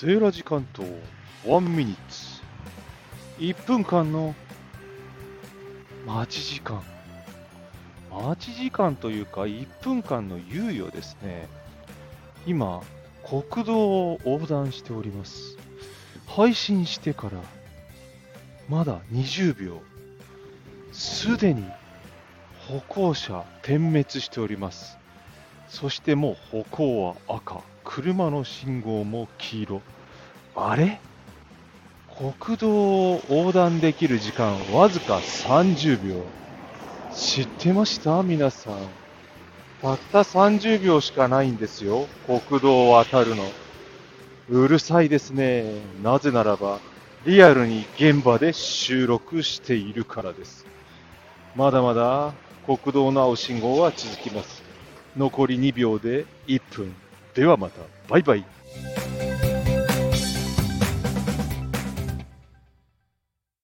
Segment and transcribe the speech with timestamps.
[0.00, 0.82] セーラ時間と
[1.44, 2.40] 1ミニッツ。
[3.38, 4.34] 1分間の
[6.06, 6.82] 待ち時間。
[8.10, 11.46] 待ち時間というか1分間の猶予ですね。
[12.46, 12.80] 今
[13.28, 15.58] 国道を横断しております。
[16.26, 17.32] 配信してから
[18.70, 19.82] まだ20秒。
[20.92, 21.62] すでに
[22.70, 24.96] 歩行者点滅しております。
[25.68, 27.60] そしてもう歩行は赤。
[27.92, 29.82] 車の信号も黄色。
[30.54, 31.00] あれ？
[32.38, 36.22] 国道を横断できる時間わずか30秒。
[37.12, 38.22] 知ってました？
[38.22, 38.74] 皆さん。
[39.82, 42.06] たった30秒しかないんですよ。
[42.26, 43.42] 国道を渡るの。
[44.50, 45.64] うるさいですね。
[46.00, 46.78] なぜならば
[47.26, 50.64] リアルに現場で収録しているからです。
[51.56, 52.34] まだまだ
[52.66, 54.62] 国道の青信号は続きます。
[55.16, 56.94] 残り2秒で1分。
[57.34, 57.80] ではまた。
[58.08, 58.44] バイバイ。